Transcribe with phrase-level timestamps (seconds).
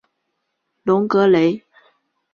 [0.81, 1.61] 隆格雷。